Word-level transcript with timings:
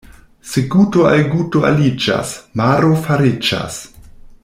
Se 0.51 0.61
guto 0.75 1.03
al 1.09 1.21
guto 1.33 1.61
aliĝas, 1.73 2.33
maro 2.63 2.91
fariĝas. 3.07 3.79